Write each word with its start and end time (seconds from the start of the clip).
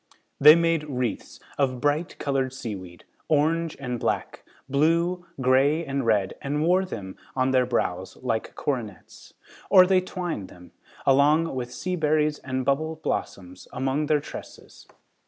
They 0.39 0.55
made 0.55 0.85
wreaths 0.89 1.39
of 1.59 1.79
bright 1.79 2.17
colored 2.17 2.53
seaweed, 2.53 3.03
orange 3.27 3.77
and 3.79 3.99
black, 3.99 4.43
blue, 4.67 5.27
gray 5.39 5.85
and 5.85 6.03
red 6.07 6.33
and 6.41 6.63
wore 6.63 6.85
them 6.85 7.17
on 7.35 7.51
their 7.51 7.67
brows 7.67 8.17
like 8.23 8.55
coronets. 8.55 9.35
Or, 9.69 9.85
they 9.85 10.01
twined 10.01 10.47
them, 10.47 10.71
along 11.05 11.53
with 11.53 11.71
sea 11.71 11.95
berries 11.95 12.39
and 12.39 12.65
bubble 12.65 12.95
blossoms, 12.95 13.67
among 13.71 14.07
their 14.07 14.19
tresses. 14.19 14.87